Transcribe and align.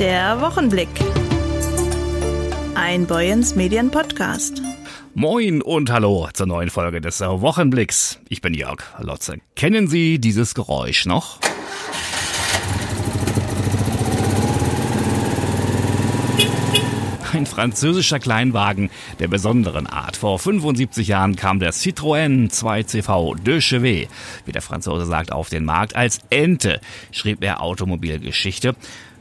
Der 0.00 0.40
Wochenblick. 0.40 0.88
Ein 2.74 3.06
Boyens 3.06 3.54
Medien 3.54 3.92
Podcast. 3.92 4.60
Moin 5.14 5.62
und 5.62 5.92
hallo 5.92 6.28
zur 6.32 6.46
neuen 6.46 6.68
Folge 6.68 7.00
des 7.00 7.20
Wochenblicks. 7.20 8.18
Ich 8.28 8.40
bin 8.40 8.54
Jörg 8.54 8.82
Lotze. 8.98 9.38
Kennen 9.54 9.86
Sie 9.86 10.18
dieses 10.18 10.54
Geräusch 10.54 11.06
noch? 11.06 11.38
ein 17.34 17.46
französischer 17.46 18.20
Kleinwagen 18.20 18.90
der 19.18 19.28
besonderen 19.28 19.86
Art. 19.86 20.16
Vor 20.16 20.38
75 20.38 21.08
Jahren 21.08 21.36
kam 21.36 21.58
der 21.58 21.72
Citroën 21.72 22.50
2CV 22.50 23.42
de 23.42 23.60
Chevet, 23.60 24.08
wie 24.44 24.52
der 24.52 24.62
Franzose 24.62 25.04
sagt, 25.04 25.32
auf 25.32 25.48
den 25.48 25.64
Markt. 25.64 25.96
Als 25.96 26.20
Ente 26.30 26.80
schrieb 27.10 27.42
er 27.42 27.60
Automobilgeschichte. 27.60 28.76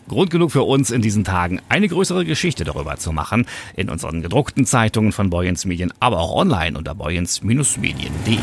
Grund 0.08 0.32
genug 0.32 0.52
für 0.52 0.64
uns 0.64 0.92
in 0.92 1.02
diesen 1.02 1.24
Tagen, 1.24 1.62
eine 1.70 1.88
größere 1.88 2.25
Geschichte 2.25 2.64
darüber 2.64 2.98
zu 2.98 3.11
machen, 3.11 3.46
in 3.75 3.89
unseren 3.89 4.21
gedruckten 4.21 4.66
Zeitungen 4.66 5.11
von 5.11 5.30
Boyens 5.30 5.66
Medien, 5.66 5.94
aber 6.00 6.20
auch 6.20 6.36
online 6.36 6.78
unter 6.78 6.96
boyens-medien.de. 6.96 8.38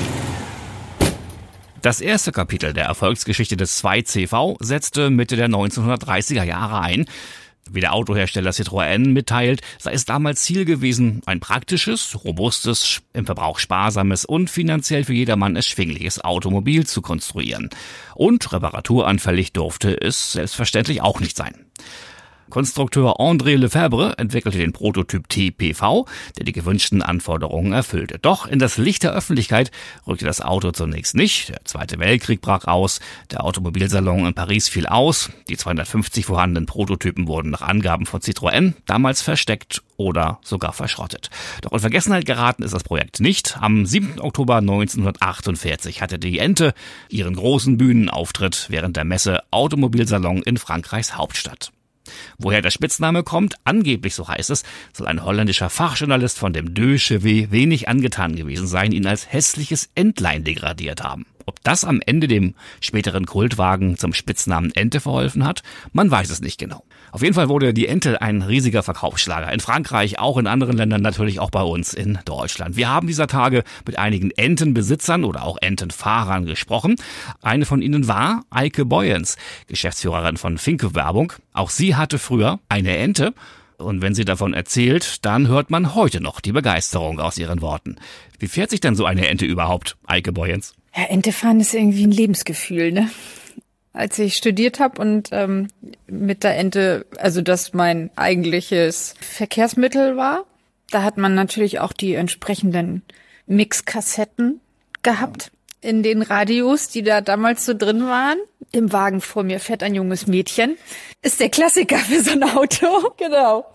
Das 1.82 2.02
erste 2.02 2.30
Kapitel 2.30 2.74
der 2.74 2.84
Erfolgsgeschichte 2.84 3.56
des 3.56 3.82
2CV 3.82 4.56
setzte 4.60 5.08
Mitte 5.08 5.36
der 5.36 5.48
1930er 5.48 6.44
Jahre 6.44 6.80
ein. 6.80 7.06
Wie 7.68 7.80
der 7.80 7.92
Autohersteller 7.92 8.50
Citroën 8.50 9.08
mitteilt, 9.08 9.60
sei 9.78 9.92
es 9.92 10.04
damals 10.04 10.42
Ziel 10.42 10.64
gewesen, 10.64 11.22
ein 11.26 11.40
praktisches, 11.40 12.24
robustes, 12.24 13.02
im 13.12 13.26
Verbrauch 13.26 13.58
sparsames 13.58 14.24
und 14.24 14.50
finanziell 14.50 15.04
für 15.04 15.12
jedermann 15.12 15.56
erschwingliches 15.56 16.20
Automobil 16.22 16.86
zu 16.86 17.02
konstruieren. 17.02 17.70
Und 18.14 18.52
reparaturanfällig 18.52 19.52
durfte 19.52 20.00
es 20.00 20.32
selbstverständlich 20.32 21.02
auch 21.02 21.20
nicht 21.20 21.36
sein. 21.36 21.66
Konstrukteur 22.50 23.20
André 23.20 23.56
Lefebvre 23.56 24.18
entwickelte 24.18 24.58
den 24.58 24.72
Prototyp 24.72 25.28
TPV, 25.28 26.06
der 26.36 26.44
die 26.44 26.52
gewünschten 26.52 27.02
Anforderungen 27.02 27.72
erfüllte. 27.72 28.18
Doch 28.18 28.46
in 28.46 28.58
das 28.58 28.76
Licht 28.76 29.02
der 29.02 29.12
Öffentlichkeit 29.12 29.70
rückte 30.06 30.26
das 30.26 30.40
Auto 30.40 30.72
zunächst 30.72 31.14
nicht. 31.14 31.48
Der 31.48 31.64
Zweite 31.64 31.98
Weltkrieg 31.98 32.40
brach 32.40 32.66
aus, 32.66 33.00
der 33.30 33.44
Automobilsalon 33.44 34.26
in 34.26 34.34
Paris 34.34 34.68
fiel 34.68 34.86
aus, 34.86 35.30
die 35.48 35.56
250 35.56 36.26
vorhandenen 36.26 36.66
Prototypen 36.66 37.28
wurden 37.28 37.50
nach 37.50 37.62
Angaben 37.62 38.06
von 38.06 38.20
Citroën 38.20 38.74
damals 38.86 39.22
versteckt 39.22 39.82
oder 39.96 40.38
sogar 40.42 40.72
verschrottet. 40.72 41.30
Doch 41.62 41.72
in 41.72 41.78
Vergessenheit 41.78 42.24
geraten 42.24 42.62
ist 42.62 42.74
das 42.74 42.84
Projekt 42.84 43.20
nicht. 43.20 43.58
Am 43.60 43.86
7. 43.86 44.20
Oktober 44.20 44.56
1948 44.56 46.02
hatte 46.02 46.18
die 46.18 46.38
Ente 46.38 46.74
ihren 47.08 47.36
großen 47.36 47.76
Bühnenauftritt 47.76 48.66
während 48.68 48.96
der 48.96 49.04
Messe 49.04 49.40
Automobilsalon 49.50 50.42
in 50.42 50.56
Frankreichs 50.56 51.16
Hauptstadt. 51.16 51.70
Woher 52.38 52.62
der 52.62 52.70
Spitzname 52.70 53.22
kommt, 53.22 53.54
angeblich 53.64 54.14
so 54.14 54.28
heißt 54.28 54.50
es, 54.50 54.62
soll 54.92 55.06
ein 55.06 55.24
holländischer 55.24 55.70
Fachjournalist 55.70 56.38
von 56.38 56.52
dem 56.52 56.74
Deux 56.74 57.02
Chevet 57.02 57.50
wenig 57.50 57.88
angetan 57.88 58.36
gewesen 58.36 58.66
sein, 58.66 58.92
ihn 58.92 59.06
als 59.06 59.32
hässliches 59.32 59.90
Entlein 59.94 60.44
degradiert 60.44 61.02
haben. 61.02 61.26
Ob 61.46 61.62
das 61.62 61.84
am 61.84 62.00
Ende 62.04 62.28
dem 62.28 62.54
späteren 62.80 63.26
Kultwagen 63.26 63.96
zum 63.96 64.12
Spitznamen 64.12 64.72
Ente 64.74 65.00
verholfen 65.00 65.44
hat, 65.44 65.62
man 65.92 66.10
weiß 66.10 66.30
es 66.30 66.40
nicht 66.40 66.58
genau. 66.58 66.84
Auf 67.12 67.22
jeden 67.22 67.34
Fall 67.34 67.48
wurde 67.48 67.74
die 67.74 67.86
Ente 67.86 68.22
ein 68.22 68.42
riesiger 68.42 68.82
Verkaufsschlager. 68.82 69.52
In 69.52 69.60
Frankreich, 69.60 70.18
auch 70.18 70.38
in 70.38 70.46
anderen 70.46 70.76
Ländern, 70.76 71.02
natürlich 71.02 71.40
auch 71.40 71.50
bei 71.50 71.62
uns 71.62 71.92
in 71.92 72.18
Deutschland. 72.24 72.76
Wir 72.76 72.88
haben 72.88 73.06
dieser 73.06 73.26
Tage 73.26 73.64
mit 73.86 73.98
einigen 73.98 74.30
Entenbesitzern 74.30 75.24
oder 75.24 75.44
auch 75.44 75.58
Entenfahrern 75.60 76.46
gesprochen. 76.46 76.96
Eine 77.42 77.66
von 77.66 77.82
ihnen 77.82 78.06
war 78.06 78.44
Eike 78.50 78.84
Boyens, 78.84 79.36
Geschäftsführerin 79.66 80.36
von 80.36 80.58
Finke 80.58 80.94
Werbung. 80.94 81.32
Auch 81.52 81.70
sie 81.70 81.96
hatte 81.96 82.18
früher 82.18 82.60
eine 82.68 82.96
Ente 82.96 83.34
und 83.80 84.02
wenn 84.02 84.14
sie 84.14 84.24
davon 84.24 84.54
erzählt, 84.54 85.24
dann 85.24 85.48
hört 85.48 85.70
man 85.70 85.94
heute 85.94 86.20
noch 86.20 86.40
die 86.40 86.52
Begeisterung 86.52 87.18
aus 87.18 87.38
ihren 87.38 87.60
Worten. 87.62 87.96
Wie 88.38 88.48
fährt 88.48 88.70
sich 88.70 88.80
denn 88.80 88.94
so 88.94 89.04
eine 89.04 89.26
Ente 89.28 89.46
überhaupt, 89.46 89.96
Eike 90.06 90.32
Boyens? 90.32 90.74
Ja, 90.94 91.04
Entefahren 91.04 91.60
ist 91.60 91.74
irgendwie 91.74 92.06
ein 92.06 92.12
Lebensgefühl, 92.12 92.92
ne? 92.92 93.10
Als 93.92 94.18
ich 94.18 94.34
studiert 94.34 94.78
habe 94.78 95.00
und 95.00 95.30
ähm, 95.32 95.68
mit 96.06 96.44
der 96.44 96.56
Ente, 96.56 97.06
also 97.16 97.42
das 97.42 97.72
mein 97.72 98.10
eigentliches 98.16 99.14
Verkehrsmittel 99.20 100.16
war, 100.16 100.44
da 100.90 101.02
hat 101.02 101.16
man 101.16 101.34
natürlich 101.34 101.80
auch 101.80 101.92
die 101.92 102.14
entsprechenden 102.14 103.02
Mixkassetten 103.46 104.60
gehabt 105.02 105.50
in 105.80 106.02
den 106.02 106.22
Radios, 106.22 106.88
die 106.88 107.02
da 107.02 107.20
damals 107.20 107.64
so 107.64 107.74
drin 107.74 108.06
waren. 108.06 108.38
Im 108.72 108.92
Wagen 108.92 109.20
vor 109.20 109.42
mir 109.42 109.60
fährt 109.60 109.82
ein 109.82 109.94
junges 109.94 110.26
Mädchen. 110.26 110.76
Ist 111.22 111.40
der 111.40 111.48
Klassiker 111.48 111.98
für 111.98 112.20
so 112.22 112.32
ein 112.32 112.42
Auto. 112.44 113.12
genau. 113.16 113.66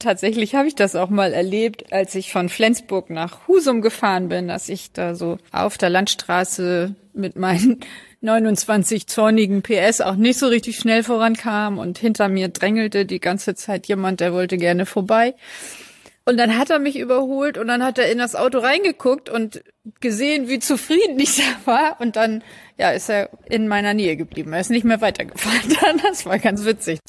Tatsächlich 0.00 0.54
habe 0.54 0.66
ich 0.66 0.74
das 0.74 0.96
auch 0.96 1.10
mal 1.10 1.34
erlebt, 1.34 1.92
als 1.92 2.14
ich 2.14 2.32
von 2.32 2.48
Flensburg 2.48 3.10
nach 3.10 3.46
Husum 3.46 3.82
gefahren 3.82 4.30
bin, 4.30 4.48
dass 4.48 4.70
ich 4.70 4.92
da 4.92 5.14
so 5.14 5.36
auf 5.52 5.76
der 5.76 5.90
Landstraße 5.90 6.94
mit 7.12 7.36
meinen 7.36 7.80
29 8.22 9.06
zornigen 9.06 9.62
PS 9.62 10.00
auch 10.00 10.16
nicht 10.16 10.38
so 10.38 10.46
richtig 10.46 10.78
schnell 10.78 11.02
vorankam 11.02 11.78
und 11.78 11.98
hinter 11.98 12.28
mir 12.28 12.48
drängelte 12.48 13.04
die 13.04 13.20
ganze 13.20 13.54
Zeit 13.54 13.86
jemand, 13.88 14.20
der 14.20 14.32
wollte 14.32 14.56
gerne 14.56 14.86
vorbei. 14.86 15.34
Und 16.24 16.38
dann 16.38 16.56
hat 16.56 16.70
er 16.70 16.78
mich 16.78 16.98
überholt 16.98 17.58
und 17.58 17.66
dann 17.66 17.84
hat 17.84 17.98
er 17.98 18.10
in 18.10 18.18
das 18.18 18.36
Auto 18.36 18.58
reingeguckt 18.58 19.28
und 19.28 19.62
gesehen, 20.00 20.48
wie 20.48 20.60
zufrieden 20.60 21.18
ich 21.18 21.36
da 21.36 21.66
war. 21.66 22.00
Und 22.00 22.16
dann, 22.16 22.42
ja, 22.78 22.90
ist 22.90 23.10
er 23.10 23.28
in 23.50 23.68
meiner 23.68 23.92
Nähe 23.92 24.16
geblieben. 24.16 24.54
Er 24.54 24.60
ist 24.60 24.70
nicht 24.70 24.84
mehr 24.84 25.02
weitergefahren. 25.02 26.00
Das 26.02 26.24
war 26.24 26.38
ganz 26.38 26.64
witzig. 26.64 27.00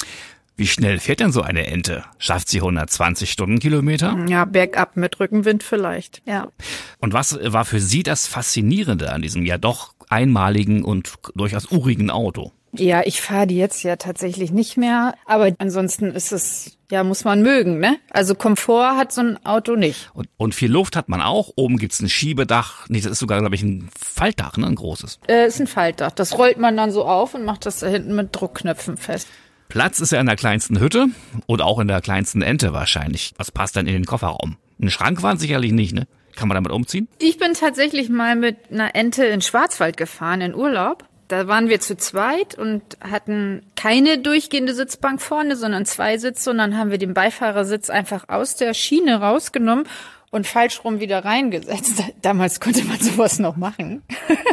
Wie 0.61 0.67
schnell 0.67 0.99
fährt 0.99 1.21
denn 1.21 1.31
so 1.31 1.41
eine 1.41 1.65
Ente? 1.65 2.03
Schafft 2.19 2.47
sie 2.47 2.59
120 2.59 3.31
Stundenkilometer? 3.31 4.15
Ja, 4.29 4.45
bergab 4.45 4.95
mit 4.95 5.19
Rückenwind 5.19 5.63
vielleicht, 5.63 6.21
ja. 6.27 6.49
Und 6.99 7.13
was 7.13 7.39
war 7.41 7.65
für 7.65 7.79
Sie 7.79 8.03
das 8.03 8.27
Faszinierende 8.27 9.11
an 9.11 9.23
diesem 9.23 9.43
ja 9.43 9.57
doch 9.57 9.95
einmaligen 10.09 10.83
und 10.83 11.15
durchaus 11.33 11.71
urigen 11.71 12.11
Auto? 12.11 12.51
Ja, 12.73 13.01
ich 13.03 13.21
fahre 13.21 13.47
die 13.47 13.57
jetzt 13.57 13.81
ja 13.81 13.95
tatsächlich 13.95 14.51
nicht 14.51 14.77
mehr, 14.77 15.15
aber 15.25 15.51
ansonsten 15.57 16.11
ist 16.11 16.31
es, 16.31 16.77
ja, 16.91 17.03
muss 17.03 17.23
man 17.23 17.41
mögen, 17.41 17.79
ne? 17.79 17.97
Also 18.11 18.35
Komfort 18.35 18.97
hat 18.97 19.11
so 19.11 19.21
ein 19.21 19.43
Auto 19.43 19.75
nicht. 19.75 20.11
Und, 20.13 20.29
und 20.37 20.53
viel 20.53 20.71
Luft 20.71 20.95
hat 20.95 21.09
man 21.09 21.23
auch. 21.23 21.49
Oben 21.55 21.77
gibt's 21.77 21.99
ein 22.01 22.07
Schiebedach. 22.07 22.87
Nee, 22.87 23.01
das 23.01 23.13
ist 23.13 23.19
sogar, 23.19 23.39
glaube 23.39 23.55
ich, 23.55 23.63
ein 23.63 23.89
Faltdach, 23.99 24.57
ne? 24.57 24.67
Ein 24.67 24.75
großes. 24.75 25.21
Äh, 25.27 25.47
ist 25.47 25.59
ein 25.59 25.65
Faltdach. 25.65 26.11
Das 26.11 26.37
rollt 26.37 26.59
man 26.59 26.77
dann 26.77 26.91
so 26.91 27.03
auf 27.03 27.33
und 27.33 27.45
macht 27.45 27.65
das 27.65 27.79
da 27.79 27.87
hinten 27.87 28.15
mit 28.15 28.29
Druckknöpfen 28.31 28.95
fest. 28.95 29.27
Platz 29.71 30.01
ist 30.01 30.11
ja 30.11 30.19
in 30.19 30.25
der 30.25 30.35
kleinsten 30.35 30.81
Hütte 30.81 31.07
und 31.45 31.61
auch 31.61 31.79
in 31.79 31.87
der 31.87 32.01
kleinsten 32.01 32.41
Ente 32.41 32.73
wahrscheinlich. 32.73 33.33
Was 33.37 33.51
passt 33.51 33.77
dann 33.77 33.87
in 33.87 33.93
den 33.93 34.05
Kofferraum? 34.05 34.57
Ein 34.81 34.89
Schrank 34.89 35.23
waren 35.23 35.37
sicherlich 35.37 35.71
nicht, 35.71 35.93
ne? 35.93 36.07
Kann 36.35 36.49
man 36.49 36.55
damit 36.55 36.73
umziehen? 36.73 37.07
Ich 37.19 37.37
bin 37.37 37.53
tatsächlich 37.53 38.09
mal 38.09 38.35
mit 38.35 38.57
einer 38.69 38.95
Ente 38.95 39.23
in 39.23 39.39
Schwarzwald 39.39 39.95
gefahren 39.95 40.41
in 40.41 40.55
Urlaub. 40.55 41.05
Da 41.29 41.47
waren 41.47 41.69
wir 41.69 41.79
zu 41.79 41.95
zweit 41.95 42.55
und 42.55 42.81
hatten 42.99 43.61
keine 43.77 44.17
durchgehende 44.17 44.73
Sitzbank 44.73 45.21
vorne, 45.21 45.55
sondern 45.55 45.85
zwei 45.85 46.17
Sitze. 46.17 46.51
Und 46.51 46.57
dann 46.57 46.77
haben 46.77 46.91
wir 46.91 46.97
den 46.97 47.13
Beifahrersitz 47.13 47.89
einfach 47.89 48.27
aus 48.27 48.57
der 48.57 48.73
Schiene 48.73 49.21
rausgenommen 49.21 49.85
und 50.31 50.47
falsch 50.47 50.83
rum 50.83 50.99
wieder 50.99 51.23
reingesetzt. 51.23 52.03
Damals 52.21 52.59
konnte 52.59 52.83
man 52.85 52.99
sowas 52.99 53.37
noch 53.37 53.57
machen. 53.57 54.01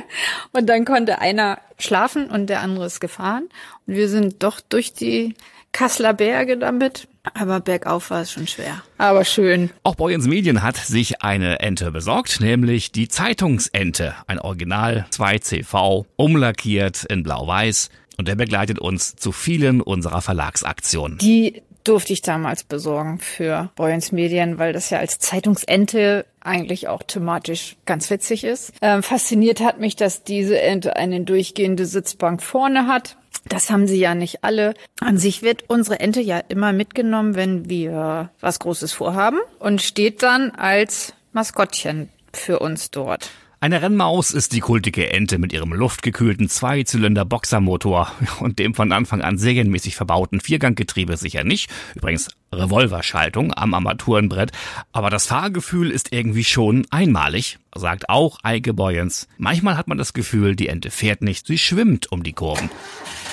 und 0.52 0.66
dann 0.66 0.84
konnte 0.84 1.20
einer 1.20 1.58
schlafen 1.78 2.28
und 2.28 2.48
der 2.48 2.60
andere 2.60 2.86
ist 2.86 3.00
gefahren. 3.00 3.48
Und 3.86 3.94
wir 3.94 4.08
sind 4.08 4.42
doch 4.42 4.60
durch 4.60 4.92
die 4.92 5.34
Kasseler 5.72 6.12
Berge 6.12 6.58
damit. 6.58 7.08
Aber 7.34 7.60
bergauf 7.60 8.10
war 8.10 8.22
es 8.22 8.32
schon 8.32 8.46
schwer. 8.46 8.82
Aber 8.96 9.24
schön. 9.24 9.70
Auch 9.82 9.94
Boyens 9.94 10.26
Medien 10.26 10.62
hat 10.62 10.76
sich 10.76 11.22
eine 11.22 11.60
Ente 11.60 11.90
besorgt, 11.90 12.40
nämlich 12.40 12.90
die 12.90 13.08
Zeitungsente. 13.08 14.14
Ein 14.26 14.38
Original 14.38 15.06
2CV, 15.12 16.06
umlackiert 16.16 17.04
in 17.04 17.22
blau-weiß. 17.22 17.90
Und 18.16 18.28
der 18.28 18.34
begleitet 18.34 18.78
uns 18.78 19.14
zu 19.14 19.30
vielen 19.30 19.80
unserer 19.80 20.22
Verlagsaktionen. 20.22 21.18
Die 21.18 21.62
durfte 21.88 22.12
ich 22.12 22.22
damals 22.22 22.64
besorgen 22.64 23.18
für 23.18 23.70
Boyens 23.74 24.12
Medien, 24.12 24.58
weil 24.58 24.72
das 24.72 24.90
ja 24.90 24.98
als 24.98 25.18
Zeitungsente 25.18 26.26
eigentlich 26.40 26.88
auch 26.88 27.02
thematisch 27.02 27.76
ganz 27.86 28.10
witzig 28.10 28.44
ist. 28.44 28.72
Ähm, 28.82 29.02
fasziniert 29.02 29.60
hat 29.60 29.80
mich, 29.80 29.96
dass 29.96 30.22
diese 30.22 30.60
Ente 30.60 30.96
eine 30.96 31.22
durchgehende 31.22 31.86
Sitzbank 31.86 32.42
vorne 32.42 32.86
hat. 32.86 33.16
Das 33.48 33.70
haben 33.70 33.86
sie 33.86 33.98
ja 33.98 34.14
nicht 34.14 34.44
alle. 34.44 34.74
An 35.00 35.18
sich 35.18 35.42
wird 35.42 35.64
unsere 35.68 36.00
Ente 36.00 36.20
ja 36.20 36.38
immer 36.38 36.72
mitgenommen, 36.72 37.34
wenn 37.34 37.68
wir 37.70 38.30
was 38.40 38.58
Großes 38.58 38.92
vorhaben 38.92 39.38
und 39.58 39.80
steht 39.80 40.22
dann 40.22 40.50
als 40.50 41.14
Maskottchen 41.32 42.10
für 42.32 42.58
uns 42.58 42.90
dort. 42.90 43.30
Eine 43.60 43.82
Rennmaus 43.82 44.30
ist 44.30 44.52
die 44.52 44.60
kultige 44.60 45.12
Ente 45.12 45.36
mit 45.38 45.52
ihrem 45.52 45.72
luftgekühlten 45.72 46.48
Zweizylinder-Boxermotor 46.48 48.12
und 48.38 48.60
dem 48.60 48.72
von 48.72 48.92
Anfang 48.92 49.20
an 49.20 49.36
serienmäßig 49.36 49.96
verbauten 49.96 50.40
Vierganggetriebe 50.40 51.16
sicher 51.16 51.42
nicht. 51.42 51.68
Übrigens 51.96 52.28
Revolverschaltung 52.52 53.52
am 53.52 53.74
Armaturenbrett. 53.74 54.52
Aber 54.92 55.10
das 55.10 55.26
Fahrgefühl 55.26 55.90
ist 55.90 56.12
irgendwie 56.12 56.44
schon 56.44 56.86
einmalig, 56.90 57.58
sagt 57.74 58.08
auch 58.08 58.38
Eike 58.44 58.74
Boyens. 58.74 59.26
Manchmal 59.38 59.76
hat 59.76 59.88
man 59.88 59.98
das 59.98 60.12
Gefühl, 60.12 60.54
die 60.54 60.68
Ente 60.68 60.92
fährt 60.92 61.22
nicht, 61.22 61.48
sie 61.48 61.58
schwimmt 61.58 62.12
um 62.12 62.22
die 62.22 62.34
Kurven. 62.34 62.70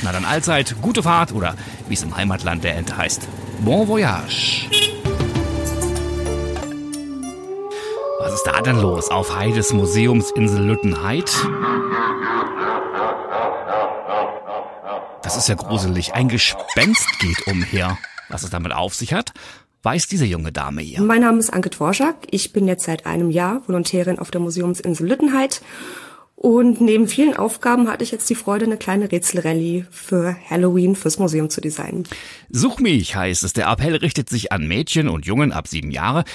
Na 0.02 0.12
dann 0.12 0.26
allzeit 0.26 0.76
gute 0.82 1.04
Fahrt 1.04 1.34
oder 1.34 1.56
wie 1.88 1.94
es 1.94 2.02
im 2.02 2.18
Heimatland 2.18 2.64
der 2.64 2.76
Ente 2.76 2.98
heißt. 2.98 3.28
Bon 3.60 3.88
voyage. 3.88 4.68
Was 8.26 8.34
ist 8.34 8.44
da 8.46 8.60
denn 8.60 8.82
los 8.82 9.10
auf 9.10 9.36
Heides 9.36 9.72
Museumsinsel 9.72 10.66
Lüttenheid? 10.66 11.32
Das 15.22 15.38
ist 15.38 15.48
ja 15.48 15.54
gruselig. 15.54 16.16
Ein 16.16 16.28
Gespenst 16.28 17.08
geht 17.20 17.46
umher. 17.46 18.00
Was 18.30 18.42
es 18.42 18.50
damit 18.50 18.74
auf 18.74 18.96
sich 18.96 19.14
hat, 19.14 19.32
weiß 19.84 20.08
diese 20.08 20.26
junge 20.26 20.52
Dame 20.52 20.82
hier. 20.82 21.04
Mein 21.04 21.22
Name 21.22 21.38
ist 21.38 21.54
Anke 21.54 21.70
Dvorak. 21.70 22.16
Ich 22.32 22.52
bin 22.52 22.68
jetzt 22.68 22.86
seit 22.86 23.06
einem 23.06 23.30
Jahr 23.30 23.62
Volontärin 23.68 24.18
auf 24.18 24.32
der 24.32 24.42
Museumsinsel 24.42 25.08
Lüttenheid. 25.08 25.62
Und 26.36 26.82
neben 26.82 27.08
vielen 27.08 27.36
Aufgaben 27.36 27.88
hatte 27.90 28.04
ich 28.04 28.12
jetzt 28.12 28.30
die 28.30 28.36
Freude, 28.36 28.66
eine 28.66 28.78
kleine 28.78 29.12
Rätselrallye 29.12 29.86
für 29.90 30.36
Halloween 30.50 30.96
fürs 30.96 31.18
Museum 31.18 31.50
zu 31.50 31.62
designen. 31.62 32.08
Such 32.50 32.80
mich 32.80 33.16
heißt 33.16 33.44
es. 33.44 33.54
Der 33.54 33.68
Appell 33.68 33.96
richtet 33.96 34.30
sich 34.30 34.52
an 34.52 34.68
Mädchen 34.68 35.10
und 35.10 35.26
Jungen 35.26 35.54
ab 35.54 35.68
sieben 35.68 35.92
Jahre, 35.92 36.26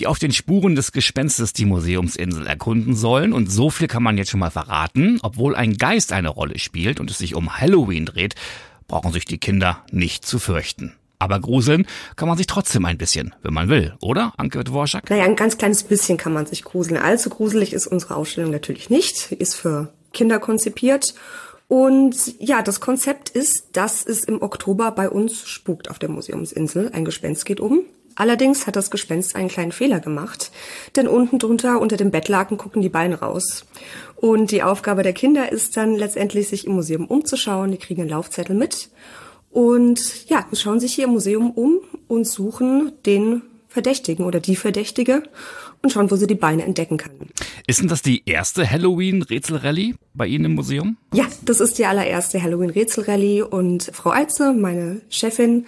die 0.00 0.06
auf 0.06 0.18
den 0.18 0.32
Spuren 0.32 0.74
des 0.74 0.92
Gespenstes 0.92 1.52
die 1.52 1.66
Museumsinsel 1.66 2.46
erkunden 2.46 2.96
sollen. 2.96 3.32
Und 3.34 3.52
so 3.52 3.68
viel 3.68 3.86
kann 3.86 4.02
man 4.02 4.16
jetzt 4.16 4.30
schon 4.30 4.40
mal 4.40 4.50
verraten. 4.50 5.18
Obwohl 5.22 5.54
ein 5.54 5.76
Geist 5.76 6.12
eine 6.12 6.30
Rolle 6.30 6.58
spielt 6.58 7.00
und 7.00 7.10
es 7.10 7.18
sich 7.18 7.34
um 7.34 7.58
Halloween 7.58 8.06
dreht, 8.06 8.34
brauchen 8.88 9.12
sich 9.12 9.26
die 9.26 9.38
Kinder 9.38 9.84
nicht 9.92 10.24
zu 10.24 10.38
fürchten. 10.38 10.94
Aber 11.18 11.38
gruseln 11.38 11.86
kann 12.16 12.28
man 12.28 12.38
sich 12.38 12.46
trotzdem 12.46 12.86
ein 12.86 12.96
bisschen, 12.96 13.34
wenn 13.42 13.52
man 13.52 13.68
will, 13.68 13.94
oder, 14.00 14.32
Anke 14.38 14.64
Dvorak? 14.64 15.10
Naja, 15.10 15.24
ein 15.24 15.36
ganz 15.36 15.58
kleines 15.58 15.82
bisschen 15.82 16.16
kann 16.16 16.32
man 16.32 16.46
sich 16.46 16.64
gruseln. 16.64 16.96
Allzu 16.96 17.28
gruselig 17.28 17.74
ist 17.74 17.86
unsere 17.86 18.16
Ausstellung 18.16 18.50
natürlich 18.50 18.88
nicht. 18.88 19.32
Ist 19.32 19.54
für 19.54 19.92
Kinder 20.14 20.38
konzipiert. 20.38 21.14
Und 21.68 22.16
ja, 22.40 22.62
das 22.62 22.80
Konzept 22.80 23.28
ist, 23.28 23.76
dass 23.76 24.04
es 24.04 24.24
im 24.24 24.40
Oktober 24.40 24.92
bei 24.92 25.10
uns 25.10 25.46
spukt 25.46 25.90
auf 25.90 25.98
der 25.98 26.08
Museumsinsel. 26.08 26.90
Ein 26.94 27.04
Gespenst 27.04 27.44
geht 27.44 27.60
um. 27.60 27.82
Allerdings 28.20 28.66
hat 28.66 28.76
das 28.76 28.90
Gespenst 28.90 29.34
einen 29.34 29.48
kleinen 29.48 29.72
Fehler 29.72 29.98
gemacht, 29.98 30.50
denn 30.94 31.08
unten 31.08 31.38
drunter 31.38 31.80
unter 31.80 31.96
dem 31.96 32.10
Bettlaken 32.10 32.58
gucken 32.58 32.82
die 32.82 32.90
Beine 32.90 33.20
raus. 33.20 33.64
Und 34.14 34.50
die 34.50 34.62
Aufgabe 34.62 35.02
der 35.02 35.14
Kinder 35.14 35.50
ist 35.50 35.74
dann 35.78 35.94
letztendlich, 35.96 36.48
sich 36.48 36.66
im 36.66 36.74
Museum 36.74 37.06
umzuschauen. 37.06 37.70
Die 37.70 37.78
kriegen 37.78 38.02
einen 38.02 38.10
Laufzettel 38.10 38.54
mit 38.54 38.90
und 39.48 40.28
ja, 40.28 40.44
schauen 40.52 40.80
sich 40.80 40.92
hier 40.92 41.06
im 41.06 41.12
Museum 41.12 41.50
um 41.50 41.78
und 42.08 42.26
suchen 42.26 42.92
den 43.06 43.40
Verdächtigen 43.68 44.26
oder 44.26 44.38
die 44.38 44.56
Verdächtige 44.56 45.22
und 45.80 45.90
schauen, 45.90 46.10
wo 46.10 46.16
sie 46.16 46.26
die 46.26 46.34
Beine 46.34 46.64
entdecken 46.64 46.98
kann. 46.98 47.12
Ist 47.66 47.80
denn 47.80 47.88
das 47.88 48.02
die 48.02 48.22
erste 48.26 48.70
Halloween-Rätselrallye 48.70 49.94
bei 50.12 50.26
Ihnen 50.26 50.44
im 50.44 50.54
Museum? 50.56 50.98
Ja, 51.14 51.24
das 51.42 51.60
ist 51.60 51.78
die 51.78 51.86
allererste 51.86 52.42
Halloween-Rätselrallye 52.42 53.42
und 53.42 53.90
Frau 53.94 54.10
Eitze, 54.10 54.52
meine 54.52 55.00
Chefin, 55.08 55.66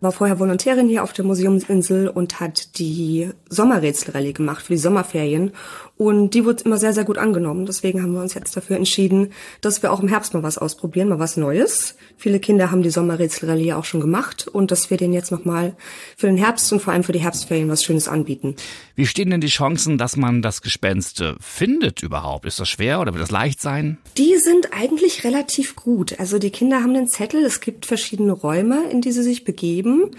war 0.00 0.12
vorher 0.12 0.38
Volontärin 0.38 0.88
hier 0.88 1.02
auf 1.02 1.12
der 1.12 1.24
Museumsinsel 1.24 2.08
und 2.08 2.40
hat 2.40 2.78
die 2.78 3.30
Sommerrätselrallye 3.48 4.32
gemacht 4.32 4.64
für 4.64 4.74
die 4.74 4.78
Sommerferien. 4.78 5.52
Und 5.98 6.34
die 6.34 6.44
wurde 6.44 6.62
immer 6.64 6.78
sehr, 6.78 6.92
sehr 6.92 7.02
gut 7.02 7.18
angenommen. 7.18 7.66
Deswegen 7.66 8.00
haben 8.02 8.12
wir 8.12 8.20
uns 8.20 8.34
jetzt 8.34 8.56
dafür 8.56 8.76
entschieden, 8.76 9.32
dass 9.60 9.82
wir 9.82 9.92
auch 9.92 10.00
im 10.00 10.06
Herbst 10.06 10.32
mal 10.32 10.44
was 10.44 10.56
ausprobieren, 10.56 11.08
mal 11.08 11.18
was 11.18 11.36
Neues. 11.36 11.96
Viele 12.16 12.38
Kinder 12.38 12.70
haben 12.70 12.84
die 12.84 12.90
Sommerrätselrallye 12.90 13.72
auch 13.72 13.84
schon 13.84 14.00
gemacht 14.00 14.46
und 14.46 14.70
dass 14.70 14.90
wir 14.90 14.96
denen 14.96 15.12
jetzt 15.12 15.32
nochmal 15.32 15.74
für 16.16 16.28
den 16.28 16.36
Herbst 16.36 16.72
und 16.72 16.80
vor 16.80 16.92
allem 16.92 17.02
für 17.02 17.12
die 17.12 17.18
Herbstferien 17.18 17.68
was 17.68 17.82
Schönes 17.82 18.06
anbieten. 18.06 18.54
Wie 18.94 19.06
stehen 19.06 19.30
denn 19.30 19.40
die 19.40 19.48
Chancen, 19.48 19.98
dass 19.98 20.16
man 20.16 20.40
das 20.40 20.62
Gespenst 20.62 21.20
äh, 21.20 21.34
findet 21.40 22.04
überhaupt? 22.04 22.46
Ist 22.46 22.60
das 22.60 22.68
schwer 22.68 23.00
oder 23.00 23.12
wird 23.12 23.22
das 23.22 23.32
leicht 23.32 23.60
sein? 23.60 23.98
Die 24.16 24.36
sind 24.36 24.72
eigentlich 24.72 25.24
relativ 25.24 25.74
gut. 25.74 26.20
Also 26.20 26.38
die 26.38 26.50
Kinder 26.50 26.80
haben 26.80 26.94
den 26.94 27.08
Zettel. 27.08 27.44
Es 27.44 27.60
gibt 27.60 27.86
verschiedene 27.86 28.32
Räume, 28.32 28.88
in 28.90 29.00
die 29.00 29.10
sie 29.10 29.24
sich 29.24 29.42
begeben. 29.42 30.12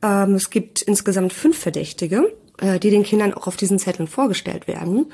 Ähm, 0.00 0.34
es 0.34 0.50
gibt 0.50 0.82
insgesamt 0.82 1.32
fünf 1.32 1.58
Verdächtige. 1.58 2.32
Äh, 2.58 2.78
die 2.78 2.90
den 2.90 3.02
Kindern 3.02 3.34
auch 3.34 3.48
auf 3.48 3.56
diesen 3.56 3.80
Zetteln 3.80 4.06
vorgestellt 4.06 4.68
werden. 4.68 5.06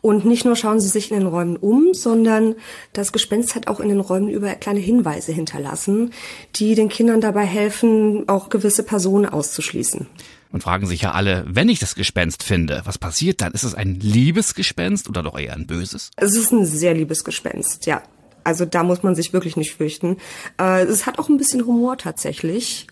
Und 0.00 0.24
nicht 0.24 0.44
nur 0.44 0.56
schauen 0.56 0.80
sie 0.80 0.88
sich 0.88 1.12
in 1.12 1.18
den 1.18 1.28
Räumen 1.28 1.56
um, 1.56 1.94
sondern 1.94 2.56
das 2.92 3.12
Gespenst 3.12 3.54
hat 3.54 3.68
auch 3.68 3.78
in 3.78 3.88
den 3.88 4.00
Räumen 4.00 4.28
über 4.28 4.52
kleine 4.56 4.80
Hinweise 4.80 5.30
hinterlassen, 5.30 6.12
die 6.56 6.74
den 6.74 6.88
Kindern 6.88 7.20
dabei 7.20 7.44
helfen, 7.44 8.28
auch 8.28 8.48
gewisse 8.48 8.82
Personen 8.82 9.26
auszuschließen. 9.26 10.08
Und 10.50 10.62
fragen 10.62 10.86
sich 10.86 11.02
ja 11.02 11.12
alle, 11.12 11.44
wenn 11.46 11.68
ich 11.68 11.78
das 11.78 11.94
Gespenst 11.94 12.42
finde, 12.42 12.82
was 12.84 12.98
passiert 12.98 13.42
dann? 13.42 13.52
Ist 13.52 13.64
es 13.64 13.76
ein 13.76 14.00
liebes 14.00 14.56
Gespenst 14.56 15.08
oder 15.08 15.22
doch 15.22 15.38
eher 15.38 15.54
ein 15.54 15.68
böses? 15.68 16.10
Es 16.16 16.36
ist 16.36 16.50
ein 16.50 16.66
sehr 16.66 16.94
liebes 16.94 17.22
Gespenst, 17.22 17.86
ja. 17.86 18.02
Also 18.42 18.64
da 18.64 18.82
muss 18.82 19.04
man 19.04 19.14
sich 19.14 19.32
wirklich 19.32 19.56
nicht 19.56 19.74
fürchten. 19.74 20.16
Äh, 20.58 20.82
es 20.84 21.06
hat 21.06 21.18
auch 21.18 21.28
ein 21.28 21.36
bisschen 21.36 21.64
Humor 21.64 21.96
tatsächlich. 21.96 22.88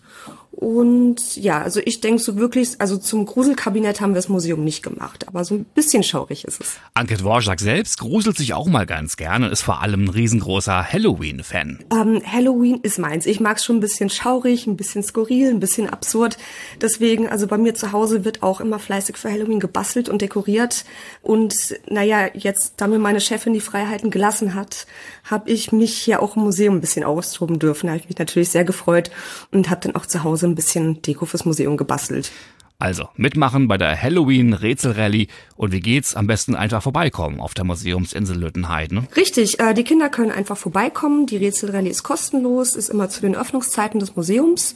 Und 0.59 1.35
ja, 1.35 1.61
also 1.61 1.79
ich 1.85 2.01
denke 2.01 2.19
so 2.19 2.35
wirklich, 2.35 2.81
also 2.81 2.97
zum 2.97 3.27
Gruselkabinett 3.27 4.01
haben 4.01 4.13
wir 4.13 4.15
das 4.15 4.27
Museum 4.27 4.63
nicht 4.63 4.81
gemacht, 4.81 5.27
aber 5.27 5.45
so 5.45 5.53
ein 5.53 5.65
bisschen 5.65 6.01
schaurig 6.01 6.45
ist 6.45 6.59
es. 6.59 6.77
Anke 6.95 7.15
Dvorak 7.15 7.59
selbst 7.59 7.99
gruselt 7.99 8.37
sich 8.37 8.55
auch 8.55 8.65
mal 8.65 8.87
ganz 8.87 9.17
gerne 9.17 9.45
und 9.45 9.51
ist 9.51 9.61
vor 9.61 9.83
allem 9.83 10.05
ein 10.05 10.09
riesengroßer 10.09 10.91
Halloween-Fan. 10.91 11.85
Ähm, 11.91 12.23
Halloween 12.25 12.79
ist 12.81 12.97
meins. 12.97 13.27
Ich 13.27 13.39
mag 13.39 13.57
es 13.57 13.65
schon 13.65 13.75
ein 13.75 13.81
bisschen 13.81 14.09
schaurig, 14.09 14.65
ein 14.65 14.77
bisschen 14.77 15.03
skurril, 15.03 15.51
ein 15.51 15.59
bisschen 15.59 15.91
absurd. 15.91 16.39
Deswegen, 16.81 17.29
also 17.29 17.45
bei 17.45 17.59
mir 17.59 17.75
zu 17.75 17.91
Hause 17.91 18.25
wird 18.25 18.41
auch 18.41 18.59
immer 18.59 18.79
fleißig 18.79 19.15
für 19.17 19.31
Halloween 19.31 19.59
gebastelt 19.59 20.09
und 20.09 20.23
dekoriert. 20.23 20.85
Und 21.21 21.79
naja, 21.87 22.31
jetzt, 22.33 22.73
da 22.77 22.87
mir 22.87 22.97
meine 22.97 23.21
Chefin 23.21 23.53
die 23.53 23.61
Freiheiten 23.61 24.09
gelassen 24.09 24.55
hat, 24.55 24.87
habe 25.23 25.51
ich 25.51 25.71
mich 25.71 25.95
hier 25.95 26.23
auch 26.23 26.35
im 26.35 26.41
Museum 26.41 26.77
ein 26.77 26.81
bisschen 26.81 27.03
austoben 27.03 27.59
dürfen. 27.59 27.85
Da 27.85 27.93
habe 27.93 28.01
ich 28.01 28.09
mich 28.09 28.17
natürlich 28.17 28.49
sehr 28.49 28.65
gefreut 28.65 29.11
und 29.51 29.69
habe 29.69 29.81
dann 29.81 29.95
auch 29.95 30.07
zu 30.07 30.23
Hause 30.23 30.46
ein 30.47 30.55
bisschen 30.55 31.01
Deko 31.01 31.25
fürs 31.25 31.45
Museum 31.45 31.77
gebastelt. 31.77 32.31
Also 32.79 33.09
mitmachen 33.15 33.67
bei 33.67 33.77
der 33.77 33.99
Halloween 33.99 34.53
Rätselrallye 34.53 35.27
und 35.55 35.71
wie 35.71 35.79
geht's? 35.79 36.15
Am 36.15 36.27
besten 36.27 36.55
einfach 36.55 36.83
vorbeikommen 36.83 37.39
auf 37.39 37.55
der 37.55 37.63
Museumsinsel 37.63 38.37
Lüttenheid. 38.37 38.91
Ne? 38.91 39.07
Richtig, 39.15 39.59
äh, 39.59 39.73
die 39.73 39.83
Kinder 39.83 40.09
können 40.09 40.29
einfach 40.29 40.57
vorbeikommen. 40.57 41.25
Die 41.25 41.37
Rätselrallye 41.37 41.89
ist 41.89 42.03
kostenlos, 42.03 42.75
ist 42.75 42.89
immer 42.89 43.09
zu 43.09 43.21
den 43.21 43.35
Öffnungszeiten 43.35 43.99
des 43.99 44.15
Museums. 44.15 44.75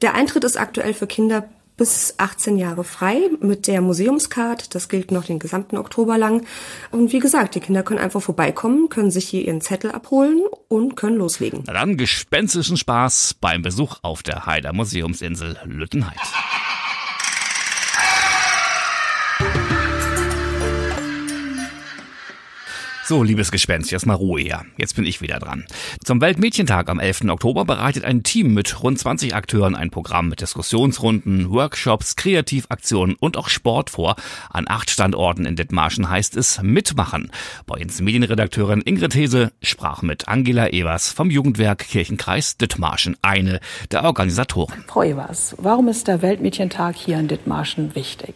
Der 0.00 0.14
Eintritt 0.14 0.44
ist 0.44 0.58
aktuell 0.58 0.94
für 0.94 1.06
Kinder 1.06 1.46
bis 1.76 2.14
18 2.18 2.58
Jahre 2.58 2.84
frei 2.84 3.30
mit 3.40 3.66
der 3.66 3.80
Museumscard. 3.80 4.74
Das 4.74 4.88
gilt 4.88 5.10
noch 5.10 5.24
den 5.24 5.38
gesamten 5.38 5.76
Oktober 5.76 6.18
lang. 6.18 6.44
Und 6.90 7.12
wie 7.12 7.18
gesagt, 7.18 7.54
die 7.54 7.60
Kinder 7.60 7.82
können 7.82 8.00
einfach 8.00 8.22
vorbeikommen, 8.22 8.88
können 8.88 9.10
sich 9.10 9.28
hier 9.28 9.44
ihren 9.44 9.60
Zettel 9.60 9.90
abholen 9.90 10.42
und 10.68 10.96
können 10.96 11.16
loslegen. 11.16 11.64
Na 11.66 11.72
dann 11.72 11.96
gespenstischen 11.96 12.76
Spaß 12.76 13.34
beim 13.40 13.62
Besuch 13.62 13.98
auf 14.02 14.22
der 14.22 14.46
Heider 14.46 14.72
Museumsinsel 14.72 15.58
Lüttenheid. 15.64 16.18
So, 23.04 23.24
liebes 23.24 23.50
Gespenst, 23.50 23.90
jetzt 23.90 24.06
mal 24.06 24.14
Ruhe 24.14 24.40
hier. 24.40 24.64
Jetzt 24.76 24.94
bin 24.94 25.04
ich 25.04 25.20
wieder 25.20 25.40
dran. 25.40 25.64
Zum 26.04 26.20
Weltmädchentag 26.20 26.88
am 26.88 27.00
11. 27.00 27.24
Oktober 27.30 27.64
bereitet 27.64 28.04
ein 28.04 28.22
Team 28.22 28.54
mit 28.54 28.80
rund 28.80 28.96
20 28.96 29.34
Akteuren 29.34 29.74
ein 29.74 29.90
Programm 29.90 30.28
mit 30.28 30.40
Diskussionsrunden, 30.40 31.50
Workshops, 31.50 32.14
Kreativaktionen 32.14 33.16
und 33.18 33.36
auch 33.36 33.48
Sport 33.48 33.90
vor. 33.90 34.14
An 34.50 34.66
acht 34.68 34.88
Standorten 34.88 35.46
in 35.46 35.56
Dithmarschen 35.56 36.08
heißt 36.08 36.36
es 36.36 36.62
mitmachen. 36.62 37.32
Bei 37.66 37.82
uns 37.82 38.00
Medienredakteurin 38.00 38.82
Ingrid 38.82 39.16
Hese 39.16 39.50
sprach 39.60 40.02
mit 40.02 40.28
Angela 40.28 40.68
Evers 40.68 41.10
vom 41.10 41.28
Jugendwerk 41.28 41.80
Kirchenkreis 41.80 42.56
Dithmarschen, 42.56 43.16
eine 43.20 43.58
der 43.90 44.04
Organisatoren. 44.04 44.84
Frau 44.86 45.02
Evers, 45.02 45.56
warum 45.58 45.88
ist 45.88 46.06
der 46.06 46.22
Weltmädchentag 46.22 46.94
hier 46.94 47.18
in 47.18 47.26
Dithmarschen 47.26 47.96
wichtig? 47.96 48.34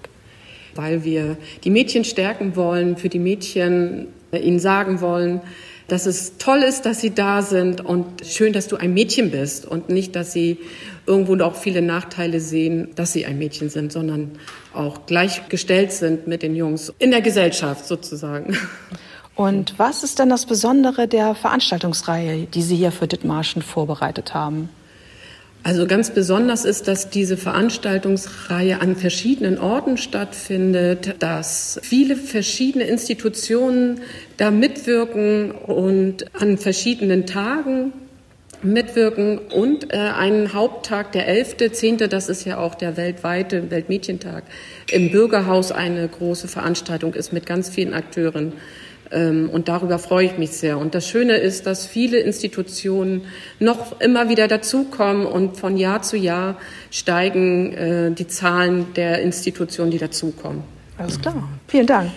Weil 0.74 1.04
wir 1.04 1.36
die 1.62 1.70
Mädchen 1.70 2.04
stärken 2.04 2.56
wollen, 2.56 2.96
für 2.96 3.08
die 3.08 3.20
Mädchen 3.20 4.08
ihnen 4.32 4.58
sagen 4.58 5.00
wollen, 5.00 5.40
dass 5.88 6.06
es 6.06 6.38
toll 6.38 6.58
ist, 6.58 6.84
dass 6.84 7.00
sie 7.00 7.14
da 7.14 7.42
sind 7.42 7.80
und 7.80 8.26
schön, 8.26 8.52
dass 8.52 8.66
du 8.66 8.76
ein 8.76 8.92
Mädchen 8.92 9.30
bist 9.30 9.66
und 9.66 9.88
nicht, 9.88 10.16
dass 10.16 10.32
sie 10.32 10.58
irgendwo 11.06 11.36
auch 11.44 11.54
viele 11.54 11.80
Nachteile 11.80 12.40
sehen, 12.40 12.88
dass 12.96 13.12
sie 13.12 13.24
ein 13.24 13.38
Mädchen 13.38 13.68
sind, 13.68 13.92
sondern 13.92 14.32
auch 14.74 15.06
gleichgestellt 15.06 15.92
sind 15.92 16.26
mit 16.26 16.42
den 16.42 16.56
Jungs 16.56 16.92
in 16.98 17.12
der 17.12 17.20
Gesellschaft 17.20 17.86
sozusagen. 17.86 18.56
Und 19.36 19.78
was 19.78 20.02
ist 20.02 20.18
denn 20.18 20.30
das 20.30 20.46
Besondere 20.46 21.06
der 21.06 21.34
Veranstaltungsreihe, 21.34 22.46
die 22.46 22.62
Sie 22.62 22.76
hier 22.76 22.90
für 22.90 23.06
Dithmarschen 23.06 23.62
vorbereitet 23.62 24.34
haben? 24.34 24.70
Also 25.66 25.88
ganz 25.88 26.10
besonders 26.10 26.64
ist, 26.64 26.86
dass 26.86 27.10
diese 27.10 27.36
Veranstaltungsreihe 27.36 28.80
an 28.80 28.94
verschiedenen 28.94 29.58
Orten 29.58 29.96
stattfindet, 29.96 31.16
dass 31.18 31.80
viele 31.82 32.14
verschiedene 32.14 32.84
Institutionen 32.84 34.00
da 34.36 34.52
mitwirken 34.52 35.50
und 35.50 36.32
an 36.40 36.56
verschiedenen 36.56 37.26
Tagen 37.26 37.92
mitwirken 38.62 39.38
und 39.38 39.92
äh, 39.92 39.96
einen 39.96 40.54
Haupttag, 40.54 41.10
der 41.10 41.28
11.10., 41.28 42.06
das 42.06 42.28
ist 42.28 42.44
ja 42.44 42.58
auch 42.58 42.76
der 42.76 42.96
weltweite 42.96 43.68
Weltmädchentag, 43.68 44.44
im 44.92 45.10
Bürgerhaus 45.10 45.72
eine 45.72 46.06
große 46.06 46.46
Veranstaltung 46.46 47.12
ist 47.14 47.32
mit 47.32 47.44
ganz 47.44 47.70
vielen 47.70 47.92
Akteuren. 47.92 48.52
Ähm, 49.10 49.50
und 49.50 49.68
darüber 49.68 49.98
freue 49.98 50.26
ich 50.26 50.38
mich 50.38 50.52
sehr. 50.52 50.78
Und 50.78 50.94
das 50.94 51.08
Schöne 51.08 51.36
ist, 51.36 51.66
dass 51.66 51.86
viele 51.86 52.18
Institutionen 52.18 53.22
noch 53.58 54.00
immer 54.00 54.28
wieder 54.28 54.48
dazukommen 54.48 55.26
und 55.26 55.56
von 55.56 55.76
Jahr 55.76 56.02
zu 56.02 56.16
Jahr 56.16 56.56
steigen 56.90 57.72
äh, 57.72 58.10
die 58.12 58.26
Zahlen 58.26 58.92
der 58.94 59.22
Institutionen, 59.22 59.90
die 59.90 59.98
dazukommen. 59.98 60.62
Alles 60.98 61.20
klar. 61.20 61.48
Vielen 61.68 61.86
Dank. 61.86 62.10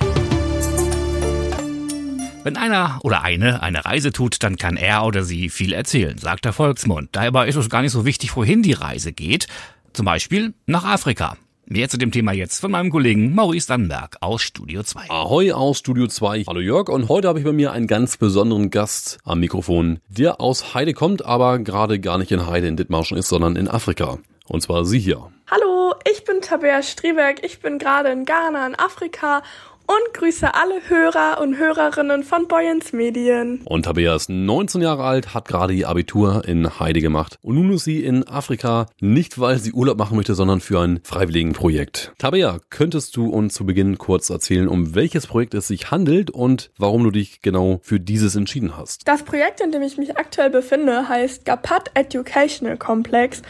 Wenn 2.44 2.56
einer 2.56 3.00
oder 3.04 3.22
eine 3.22 3.62
eine 3.62 3.84
Reise 3.84 4.14
tut, 4.14 4.42
dann 4.44 4.56
kann 4.56 4.78
er 4.78 5.06
oder 5.06 5.24
sie 5.24 5.50
viel 5.50 5.74
erzählen, 5.74 6.18
sagt 6.18 6.46
der 6.46 6.54
Volksmund. 6.54 7.10
Dabei 7.12 7.48
ist 7.48 7.58
es 7.58 7.70
gar 7.70 7.82
nicht 7.82 7.92
so 7.92 8.06
wichtig, 8.06 8.36
wohin 8.36 8.64
die 8.64 8.74
Reise 8.74 9.12
geht. 9.12 9.48
Zum 9.92 10.06
Beispiel 10.06 10.54
nach 10.66 10.86
Afrika. 10.86 11.36
Mehr 11.72 11.88
zu 11.88 12.00
dem 12.00 12.10
Thema 12.10 12.34
jetzt 12.34 12.62
von 12.62 12.72
meinem 12.72 12.90
Kollegen 12.90 13.36
Maurice 13.36 13.68
Dannenberg 13.68 14.18
aus 14.22 14.42
Studio 14.42 14.82
2. 14.82 15.08
Ahoi 15.10 15.52
aus 15.52 15.78
Studio 15.78 16.08
2. 16.08 16.46
Hallo 16.48 16.62
Jörg 16.62 16.90
und 16.90 17.10
heute 17.10 17.28
habe 17.28 17.38
ich 17.38 17.46
bei 17.46 17.52
mir 17.52 17.72
einen 17.74 17.86
ganz 17.86 18.18
besonderen 18.18 18.72
Gast 18.72 19.20
am 19.24 19.40
Mikrofon, 19.40 20.00
der 20.08 20.42
aus 20.42 20.74
Heide 20.74 20.96
kommt, 20.96 21.24
aber 21.24 21.60
gerade 21.60 22.00
gar 22.00 22.18
nicht 22.18 22.32
in 22.32 22.48
Heide 22.48 22.66
in 22.66 22.76
Dithmarschen 22.76 23.18
ist, 23.18 23.30
sondern 23.30 23.56
in 23.56 23.68
Afrika. 23.68 24.18
Und 24.48 24.62
zwar 24.62 24.84
sie 24.84 24.98
hier. 24.98 25.32
Hallo, 25.46 25.94
ich 26.12 26.24
bin 26.24 26.42
Tabea 26.42 26.82
Strieberg. 26.82 27.46
Ich 27.46 27.60
bin 27.60 27.78
gerade 27.78 28.10
in 28.10 28.26
Ghana 28.26 28.66
in 28.66 28.74
Afrika 28.74 29.44
und 29.90 30.14
grüße 30.14 30.54
alle 30.54 30.88
Hörer 30.88 31.42
und 31.42 31.58
Hörerinnen 31.58 32.24
von 32.24 32.48
Boyens 32.48 32.94
Medien. 32.94 33.62
Und 33.66 33.86
Tabea 33.86 34.16
ist 34.16 34.30
19 34.30 34.82
Jahre 34.82 35.04
alt, 35.04 35.34
hat 35.34 35.48
gerade 35.48 35.74
ihr 35.74 35.90
Abitur 35.90 36.48
in 36.48 36.80
Heide 36.80 37.02
gemacht. 37.02 37.40
Und 37.42 37.56
nun 37.56 37.72
ist 37.72 37.86
sie 37.86 38.04
in 38.04 38.28
Afrika, 38.28 38.86
nicht 39.02 39.40
weil 39.40 39.58
sie 39.58 39.74
Urlaub 39.74 39.98
machen 39.98 40.16
möchte, 40.16 40.36
sondern 40.36 40.62
für 40.62 40.80
ein 40.80 41.00
Freiwilligenprojekt. 41.04 42.14
Tabea, 42.20 42.60
könntest 42.70 43.16
du 43.18 43.30
uns 43.30 43.56
zu 43.56 43.66
Beginn 43.66 43.98
kurz 43.98 44.30
erzählen, 44.30 44.68
um 44.68 44.94
welches 44.94 45.26
Projekt 45.26 45.56
es 45.56 45.68
sich 45.68 45.90
handelt 45.90 46.30
und 46.30 46.70
warum 46.78 47.04
du 47.04 47.10
dich 47.10 47.42
genau 47.42 47.80
für 47.82 48.00
dieses 48.00 48.36
entschieden 48.36 48.78
hast? 48.78 49.08
Das 49.08 49.24
Projekt, 49.24 49.60
in 49.60 49.72
dem 49.72 49.82
ich 49.82 49.98
mich 49.98 50.18
aktuell 50.18 50.52
befinde, 50.52 51.10
heißt 51.10 51.46
Gapat 51.46 51.90
Educational 51.96 52.78
Complex 52.78 53.42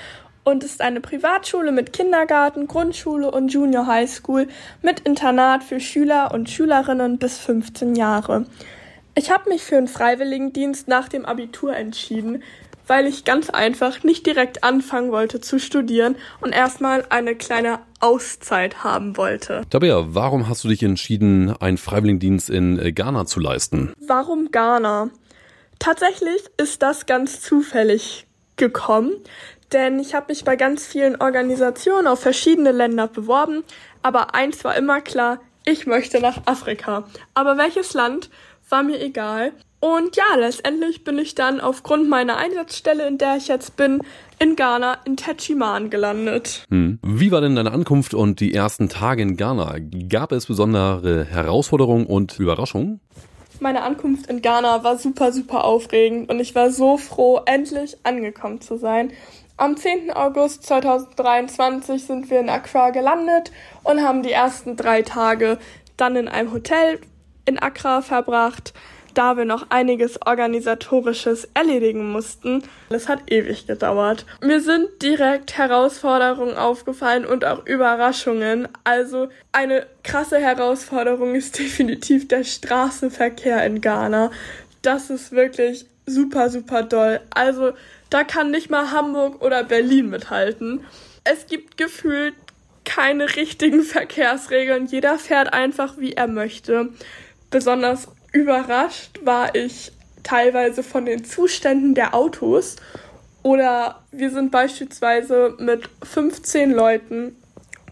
und 0.50 0.63
ist 0.63 0.82
eine 0.82 1.01
Privatschule 1.01 1.72
mit 1.72 1.94
Kindergarten, 1.94 2.68
Grundschule 2.68 3.32
und 3.32 3.53
Junior 3.53 3.88
High 3.88 4.10
School 4.10 4.48
mit 4.82 5.01
Internat 5.01 5.63
für 5.63 5.79
Schüler 5.79 6.34
und 6.34 6.50
Schülerinnen 6.50 7.18
bis 7.18 7.38
15 7.38 7.96
Jahre. 7.96 8.46
Ich 9.15 9.32
habe 9.32 9.50
mich 9.50 9.63
für 9.63 9.77
einen 9.77 9.88
Freiwilligendienst 9.88 10.88
nach 10.88 11.10
dem 11.10 11.25
Abitur 11.25 11.75
entschieden, 11.75 12.44
weil 12.88 13.06
ich 13.06 13.24
ganz 13.24 13.50
einfach 13.50 14.03
nicht 14.03 14.25
direkt 14.25 14.63
anfangen 14.63 15.12
wollte 15.12 15.41
zu 15.41 15.60
studieren 15.60 16.15
und 16.41 16.53
erstmal 16.53 17.06
eine 17.10 17.36
kleine 17.36 17.79
Auszeit 18.00 18.84
haben 18.84 19.18
wollte. 19.18 19.62
Tabea, 19.70 20.06
warum 20.10 20.50
hast 20.50 20.63
du 20.63 20.70
dich 20.70 20.82
entschieden, 20.82 21.56
einen 21.60 21.77
Freiwilligendienst 21.77 22.50
in 22.50 22.79
äh, 22.79 22.91
Ghana 22.91 23.25
zu 23.25 23.39
leisten? 23.39 23.94
Warum 24.00 24.50
Ghana? 24.51 25.10
Tatsächlich 25.77 26.41
ist 26.58 26.82
das 26.82 27.06
ganz 27.06 27.41
zufällig 27.41 28.25
gekommen, 28.56 29.13
denn 29.71 29.99
ich 29.99 30.15
habe 30.15 30.27
mich 30.29 30.43
bei 30.43 30.55
ganz 30.55 30.85
vielen 30.85 31.21
Organisationen 31.21 32.07
auf 32.07 32.19
verschiedene 32.19 32.71
Länder 32.71 33.07
beworben, 33.07 33.63
aber 34.01 34.33
eins 34.35 34.63
war 34.63 34.75
immer 34.75 35.01
klar, 35.01 35.39
ich 35.65 35.85
möchte 35.85 36.19
nach 36.19 36.41
Afrika. 36.45 37.03
Aber 37.33 37.57
welches 37.57 37.93
Land 37.93 38.29
war 38.69 38.83
mir 38.83 39.01
egal. 39.01 39.51
Und 39.81 40.17
ja, 40.17 40.35
letztendlich 40.38 41.03
bin 41.05 41.17
ich 41.17 41.35
dann 41.35 41.61
aufgrund 41.61 42.09
meiner 42.09 42.35
Einsatzstelle, 42.35 43.07
in 43.07 43.17
der 43.17 43.38
ich 43.38 43.47
jetzt 43.47 43.77
bin, 43.77 44.01
in 44.38 44.55
Ghana, 44.57 44.97
in 45.05 45.15
Techiman 45.15 45.89
gelandet. 45.89 46.65
Hm. 46.69 46.99
Wie 47.01 47.31
war 47.31 47.39
denn 47.39 47.55
deine 47.55 47.71
Ankunft 47.71 48.13
und 48.13 48.41
die 48.41 48.53
ersten 48.53 48.89
Tage 48.89 49.21
in 49.21 49.38
Ghana? 49.38 49.77
Gab 50.09 50.33
es 50.33 50.47
besondere 50.47 51.23
Herausforderungen 51.23 52.05
und 52.05 52.39
Überraschungen? 52.39 52.99
Meine 53.61 53.83
Ankunft 53.83 54.27
in 54.27 54.41
Ghana 54.41 54.83
war 54.83 54.97
super, 54.97 55.31
super 55.31 55.65
aufregend 55.65 56.29
und 56.29 56.39
ich 56.39 56.55
war 56.55 56.71
so 56.71 56.97
froh, 56.97 57.41
endlich 57.45 57.97
angekommen 58.03 58.61
zu 58.61 58.77
sein. 58.77 59.11
Am 59.59 59.75
10. 59.75 60.11
August 60.11 60.65
2023 60.67 62.05
sind 62.05 62.29
wir 62.29 62.39
in 62.39 62.47
Accra 62.47 62.91
gelandet 62.91 63.51
und 63.83 64.01
haben 64.01 64.23
die 64.23 64.31
ersten 64.31 64.77
drei 64.77 65.01
Tage 65.01 65.57
dann 65.97 66.15
in 66.15 66.29
einem 66.29 66.53
Hotel 66.53 67.01
in 67.43 67.59
Accra 67.59 68.01
verbracht, 68.01 68.73
da 69.15 69.35
wir 69.35 69.43
noch 69.43 69.69
einiges 69.69 70.25
organisatorisches 70.25 71.49
erledigen 71.55 72.09
mussten. 72.09 72.63
Es 72.89 73.09
hat 73.09 73.29
ewig 73.29 73.67
gedauert. 73.67 74.25
Mir 74.39 74.61
sind 74.61 74.87
direkt 75.01 75.57
Herausforderungen 75.57 76.55
aufgefallen 76.55 77.25
und 77.25 77.43
auch 77.43 77.65
Überraschungen. 77.65 78.69
Also 78.85 79.27
eine 79.51 79.87
krasse 80.05 80.39
Herausforderung 80.39 81.35
ist 81.35 81.59
definitiv 81.59 82.29
der 82.29 82.45
Straßenverkehr 82.45 83.65
in 83.65 83.81
Ghana. 83.81 84.31
Das 84.83 85.09
ist 85.09 85.33
wirklich 85.33 85.85
super, 86.05 86.49
super 86.49 86.83
doll. 86.83 87.19
Also 87.31 87.73
da 88.09 88.23
kann 88.23 88.51
nicht 88.51 88.69
mal 88.69 88.91
Hamburg 88.91 89.41
oder 89.41 89.63
Berlin 89.63 90.09
mithalten. 90.09 90.85
Es 91.23 91.47
gibt 91.47 91.77
gefühlt 91.77 92.33
keine 92.85 93.35
richtigen 93.35 93.83
Verkehrsregeln. 93.83 94.87
Jeder 94.87 95.17
fährt 95.17 95.53
einfach, 95.53 95.97
wie 95.97 96.13
er 96.13 96.27
möchte. 96.27 96.89
Besonders 97.51 98.07
überrascht 98.31 99.19
war 99.23 99.53
ich 99.55 99.91
teilweise 100.23 100.83
von 100.83 101.05
den 101.05 101.23
Zuständen 101.23 101.93
der 101.95 102.13
Autos. 102.13 102.77
Oder 103.43 104.03
wir 104.11 104.31
sind 104.31 104.51
beispielsweise 104.51 105.55
mit 105.59 105.89
15 106.03 106.71
Leuten 106.71 107.35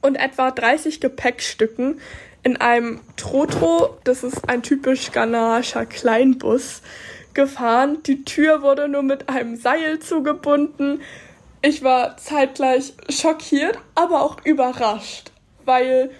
und 0.01 0.15
etwa 0.15 0.51
30 0.51 0.99
Gepäckstücken 0.99 1.99
in 2.43 2.57
einem 2.57 3.01
Trotro, 3.17 3.97
das 4.03 4.23
ist 4.23 4.47
ein 4.47 4.63
typisch 4.63 5.11
ghanaischer 5.11 5.85
Kleinbus, 5.85 6.81
gefahren. 7.37 7.99
Die 8.05 8.25
Tür 8.25 8.61
wurde 8.61 8.89
nur 8.89 9.03
mit 9.03 9.29
einem 9.29 9.55
Seil 9.55 9.99
zugebunden. 9.99 10.99
Ich 11.61 11.83
war 11.83 12.17
zeitgleich 12.17 12.93
schockiert, 13.09 13.77
aber 13.95 14.23
auch 14.23 14.37
überrascht, 14.43 15.31
weil 15.63 16.11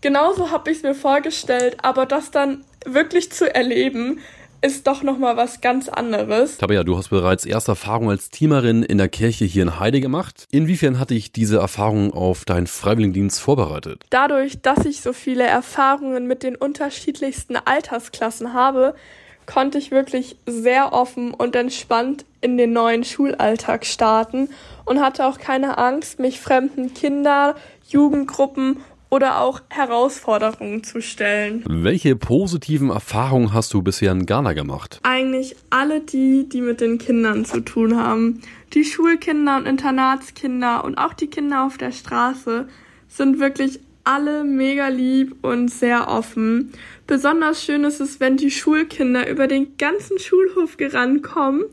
genauso 0.00 0.50
habe 0.50 0.70
ich 0.70 0.78
es 0.78 0.82
mir 0.82 0.94
vorgestellt, 0.94 1.76
aber 1.82 2.06
das 2.06 2.30
dann 2.30 2.64
wirklich 2.86 3.30
zu 3.30 3.54
erleben, 3.54 4.20
ist 4.62 4.86
doch 4.86 5.02
noch 5.02 5.18
mal 5.18 5.36
was 5.36 5.60
ganz 5.60 5.88
anderes. 5.88 6.58
Tabea, 6.58 6.84
du 6.84 6.96
hast 6.96 7.08
bereits 7.08 7.46
erste 7.46 7.72
Erfahrung 7.72 8.10
als 8.10 8.30
Teamerin 8.30 8.82
in 8.82 8.98
der 8.98 9.08
Kirche 9.08 9.46
hier 9.46 9.62
in 9.62 9.80
Heide 9.80 10.00
gemacht. 10.00 10.46
Inwiefern 10.50 10.98
hatte 10.98 11.14
ich 11.14 11.32
diese 11.32 11.58
Erfahrung 11.58 12.12
auf 12.12 12.44
deinen 12.44 12.66
Freiwilligendienst 12.66 13.40
vorbereitet? 13.40 14.04
Dadurch, 14.10 14.60
dass 14.60 14.84
ich 14.84 15.00
so 15.00 15.12
viele 15.12 15.44
Erfahrungen 15.44 16.26
mit 16.26 16.42
den 16.42 16.56
unterschiedlichsten 16.56 17.56
Altersklassen 17.56 18.52
habe, 18.52 18.94
konnte 19.52 19.78
ich 19.78 19.90
wirklich 19.90 20.36
sehr 20.46 20.92
offen 20.92 21.34
und 21.34 21.56
entspannt 21.56 22.24
in 22.40 22.56
den 22.56 22.72
neuen 22.72 23.04
Schulalltag 23.04 23.84
starten 23.84 24.48
und 24.84 25.00
hatte 25.00 25.26
auch 25.26 25.38
keine 25.38 25.78
Angst, 25.78 26.20
mich 26.20 26.40
fremden 26.40 26.94
Kinder, 26.94 27.56
Jugendgruppen 27.88 28.78
oder 29.10 29.40
auch 29.40 29.60
Herausforderungen 29.68 30.84
zu 30.84 31.02
stellen. 31.02 31.64
Welche 31.68 32.14
positiven 32.14 32.90
Erfahrungen 32.90 33.52
hast 33.52 33.74
du 33.74 33.82
bisher 33.82 34.12
in 34.12 34.24
Ghana 34.24 34.52
gemacht? 34.52 35.00
Eigentlich 35.02 35.56
alle 35.68 36.00
die, 36.00 36.48
die 36.48 36.60
mit 36.60 36.80
den 36.80 36.98
Kindern 36.98 37.44
zu 37.44 37.60
tun 37.60 38.00
haben. 38.00 38.42
Die 38.72 38.84
Schulkinder 38.84 39.56
und 39.56 39.66
Internatskinder 39.66 40.84
und 40.84 40.96
auch 40.96 41.12
die 41.12 41.26
Kinder 41.26 41.64
auf 41.66 41.76
der 41.76 41.90
Straße 41.90 42.68
sind 43.08 43.40
wirklich 43.40 43.80
alle 44.04 44.44
mega 44.44 44.88
lieb 44.88 45.36
und 45.42 45.68
sehr 45.68 46.08
offen. 46.08 46.72
Besonders 47.06 47.64
schön 47.64 47.84
ist 47.84 48.00
es, 48.00 48.20
wenn 48.20 48.36
die 48.36 48.50
Schulkinder 48.50 49.28
über 49.28 49.46
den 49.46 49.76
ganzen 49.76 50.18
Schulhof 50.18 50.76
gerannt 50.76 51.22
kommen, 51.22 51.64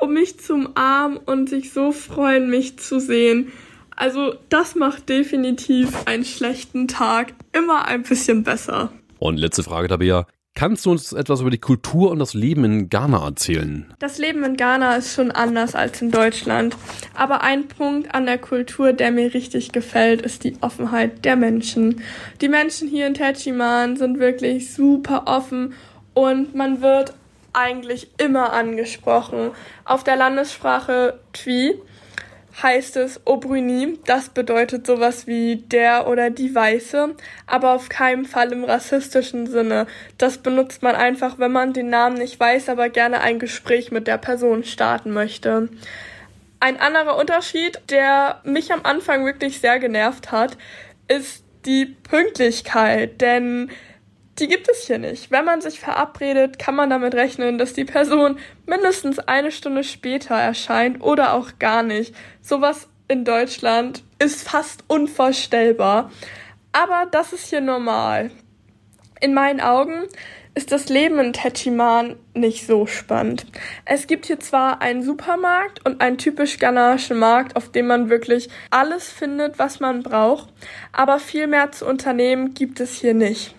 um 0.00 0.12
mich 0.12 0.38
zu 0.38 0.54
umarmen 0.54 1.18
und 1.18 1.48
sich 1.48 1.72
so 1.72 1.92
freuen, 1.92 2.50
mich 2.50 2.78
zu 2.78 2.98
sehen. 3.00 3.52
Also 3.94 4.34
das 4.48 4.74
macht 4.74 5.08
definitiv 5.08 6.06
einen 6.06 6.24
schlechten 6.24 6.88
Tag 6.88 7.34
immer 7.52 7.86
ein 7.86 8.02
bisschen 8.02 8.42
besser. 8.42 8.92
Und 9.18 9.36
letzte 9.36 9.62
Frage, 9.62 9.88
Tabea. 9.88 10.26
Kannst 10.54 10.84
du 10.84 10.90
uns 10.90 11.12
etwas 11.12 11.40
über 11.40 11.50
die 11.50 11.58
Kultur 11.58 12.10
und 12.10 12.18
das 12.18 12.34
Leben 12.34 12.64
in 12.64 12.90
Ghana 12.90 13.24
erzählen? 13.24 13.92
Das 13.98 14.18
Leben 14.18 14.44
in 14.44 14.56
Ghana 14.56 14.96
ist 14.96 15.14
schon 15.14 15.30
anders 15.30 15.74
als 15.74 16.02
in 16.02 16.10
Deutschland. 16.10 16.76
Aber 17.14 17.42
ein 17.42 17.68
Punkt 17.68 18.14
an 18.14 18.26
der 18.26 18.38
Kultur, 18.38 18.92
der 18.92 19.10
mir 19.10 19.32
richtig 19.32 19.72
gefällt, 19.72 20.20
ist 20.20 20.44
die 20.44 20.56
Offenheit 20.60 21.24
der 21.24 21.36
Menschen. 21.36 22.02
Die 22.42 22.48
Menschen 22.48 22.86
hier 22.86 23.06
in 23.06 23.14
Techiman 23.14 23.96
sind 23.96 24.18
wirklich 24.18 24.72
super 24.72 25.22
offen 25.26 25.72
und 26.14 26.54
man 26.54 26.82
wird 26.82 27.14
eigentlich 27.54 28.08
immer 28.18 28.52
angesprochen. 28.52 29.50
Auf 29.84 30.04
der 30.04 30.16
Landessprache 30.16 31.18
Twi 31.32 31.74
heißt 32.60 32.96
es 32.96 33.26
Aubryny. 33.26 33.98
Das 34.04 34.28
bedeutet 34.28 34.86
sowas 34.86 35.26
wie 35.26 35.56
der 35.56 36.08
oder 36.08 36.30
die 36.30 36.54
Weiße, 36.54 37.14
aber 37.46 37.72
auf 37.72 37.88
keinen 37.88 38.24
Fall 38.24 38.52
im 38.52 38.64
rassistischen 38.64 39.46
Sinne. 39.46 39.86
Das 40.18 40.38
benutzt 40.38 40.82
man 40.82 40.94
einfach, 40.94 41.38
wenn 41.38 41.52
man 41.52 41.72
den 41.72 41.88
Namen 41.88 42.16
nicht 42.16 42.38
weiß, 42.38 42.68
aber 42.68 42.88
gerne 42.88 43.20
ein 43.20 43.38
Gespräch 43.38 43.90
mit 43.90 44.06
der 44.06 44.18
Person 44.18 44.64
starten 44.64 45.12
möchte. 45.12 45.68
Ein 46.60 46.78
anderer 46.78 47.16
Unterschied, 47.16 47.80
der 47.90 48.40
mich 48.44 48.72
am 48.72 48.80
Anfang 48.84 49.24
wirklich 49.24 49.60
sehr 49.60 49.78
genervt 49.78 50.30
hat, 50.30 50.56
ist 51.08 51.44
die 51.66 51.86
Pünktlichkeit, 51.86 53.20
denn 53.20 53.70
die 54.38 54.48
gibt 54.48 54.68
es 54.68 54.86
hier 54.86 54.98
nicht. 54.98 55.30
Wenn 55.30 55.44
man 55.44 55.60
sich 55.60 55.78
verabredet, 55.80 56.58
kann 56.58 56.74
man 56.74 56.90
damit 56.90 57.14
rechnen, 57.14 57.58
dass 57.58 57.74
die 57.74 57.84
Person 57.84 58.38
mindestens 58.66 59.18
eine 59.18 59.52
Stunde 59.52 59.84
später 59.84 60.34
erscheint 60.34 61.02
oder 61.02 61.34
auch 61.34 61.58
gar 61.58 61.82
nicht. 61.82 62.14
Sowas 62.40 62.88
in 63.08 63.24
Deutschland 63.24 64.02
ist 64.18 64.48
fast 64.48 64.84
unvorstellbar. 64.88 66.10
Aber 66.72 67.06
das 67.10 67.32
ist 67.32 67.50
hier 67.50 67.60
normal. 67.60 68.30
In 69.20 69.34
meinen 69.34 69.60
Augen 69.60 70.04
ist 70.54 70.72
das 70.72 70.88
Leben 70.88 71.18
in 71.18 71.32
Techiman 71.32 72.16
nicht 72.34 72.66
so 72.66 72.86
spannend. 72.86 73.46
Es 73.84 74.06
gibt 74.06 74.26
hier 74.26 74.40
zwar 74.40 74.82
einen 74.82 75.02
Supermarkt 75.02 75.84
und 75.86 76.00
einen 76.00 76.18
typisch 76.18 76.58
ghanaischen 76.58 77.18
Markt, 77.18 77.56
auf 77.56 77.70
dem 77.70 77.86
man 77.86 78.10
wirklich 78.10 78.48
alles 78.70 79.10
findet, 79.10 79.58
was 79.58 79.80
man 79.80 80.02
braucht, 80.02 80.48
aber 80.92 81.18
viel 81.18 81.46
mehr 81.46 81.72
zu 81.72 81.86
unternehmen 81.86 82.52
gibt 82.54 82.80
es 82.80 83.00
hier 83.00 83.14
nicht. 83.14 83.54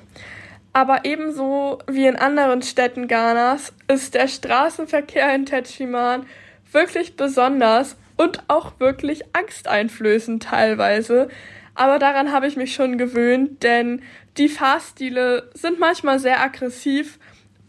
Aber 0.74 1.06
ebenso 1.06 1.80
wie 1.88 2.08
in 2.08 2.16
anderen 2.16 2.64
Städten 2.64 3.08
Ghanas 3.08 3.74
ist 3.88 4.16
der 4.16 4.28
Straßenverkehr 4.28 5.34
in 5.36 5.46
Techiman 5.46 6.26
wirklich 6.72 7.16
besonders 7.16 7.96
und 8.18 8.44
auch 8.48 8.80
wirklich 8.80 9.24
angsteinflößend 9.34 10.44
teilweise. 10.44 11.30
Aber 11.76 12.00
daran 12.00 12.32
habe 12.32 12.48
ich 12.48 12.56
mich 12.56 12.74
schon 12.74 12.98
gewöhnt, 12.98 13.64
denn 13.64 14.02
die 14.38 14.50
Fahrstile 14.50 15.50
sind 15.54 15.80
manchmal 15.80 16.20
sehr 16.20 16.42
aggressiv 16.42 17.20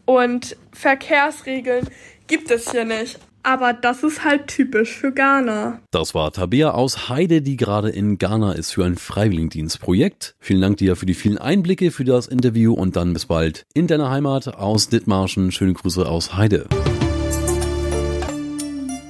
und 0.07 0.57
Verkehrsregeln 0.73 1.89
gibt 2.27 2.51
es 2.51 2.71
hier 2.71 2.85
nicht. 2.85 3.19
Aber 3.45 3.75
das 3.75 4.03
ist 4.03 4.25
halt 4.25 4.47
typisch 4.47 4.97
für 4.97 5.13
Ghana. 5.13 5.79
Das 5.91 6.15
war 6.15 6.33
Tabea 6.33 6.71
aus 6.71 7.11
Heide, 7.11 7.43
die 7.43 7.59
gerade 7.59 7.91
in 7.91 8.17
Ghana 8.17 8.53
ist 8.53 8.73
für 8.73 8.87
ein 8.87 8.97
Freiwilligendienstprojekt. 8.97 10.35
Vielen 10.41 10.63
Dank 10.63 10.79
dir 10.79 10.97
für 10.97 11.05
die 11.05 11.13
vielen 11.13 11.37
Einblicke, 11.37 11.91
für 11.91 12.05
das 12.05 12.27
Interview 12.27 12.73
und 12.73 12.97
dann 12.97 13.13
bis 13.13 13.27
bald 13.27 13.67
in 13.75 13.87
deiner 13.87 14.09
Heimat 14.09 14.57
aus 14.57 14.89
Dithmarschen. 14.89 15.53
Schöne 15.53 15.75
Grüße 15.75 16.09
aus 16.09 16.35
Heide. 16.35 16.67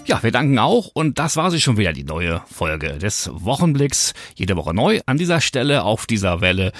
Ja, 0.07 0.23
wir 0.23 0.33
danken 0.33 0.59
auch 0.59 0.91
und 0.93 1.21
das 1.21 1.37
war 1.37 1.53
sie 1.53 1.61
schon 1.61 1.77
wieder, 1.77 1.93
die 1.93 2.05
neue 2.05 2.43
Folge 2.53 2.99
des 2.99 3.31
Wochenblicks. 3.33 4.15
Jede 4.35 4.57
Woche 4.57 4.75
neu 4.75 5.01
an 5.07 5.17
dieser 5.17 5.41
Stelle 5.41 5.85
auf 5.85 6.07
dieser 6.07 6.41
Welle. 6.41 6.73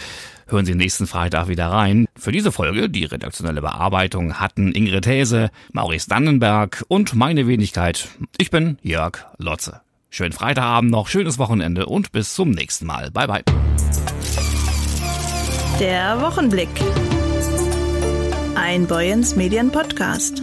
Hören 0.47 0.67
Sie 0.67 0.75
nächsten 0.75 1.07
Freitag 1.07 1.49
wieder 1.49 1.67
rein. 1.69 2.07
Für 2.17 2.33
diese 2.33 2.53
Folge, 2.53 2.91
die 2.91 3.05
redaktionelle 3.05 3.61
Bearbeitung, 3.61 4.35
hatten 4.35 4.73
Ingrid 4.73 5.07
Häse, 5.07 5.51
Maurice 5.73 6.09
Dannenberg 6.09 6.85
und 6.89 7.15
meine 7.15 7.47
Wenigkeit. 7.47 8.09
Ich 8.39 8.51
bin 8.51 8.79
Jörg 8.83 9.27
Lotze. 9.39 9.81
Schönen 10.11 10.33
Freitagabend 10.33 10.91
noch, 10.91 11.09
schönes 11.09 11.39
Wochenende 11.39 11.87
und 11.87 12.13
bis 12.13 12.35
zum 12.35 12.51
nächsten 12.51 12.87
Mal. 12.87 13.11
Bye 13.11 13.27
bye. 13.27 13.43
Der 15.81 16.21
Wochenblick. 16.21 16.69
Ein 18.55 18.87
Boyens 18.87 19.35
Medien 19.35 19.73
Podcast. 19.73 20.41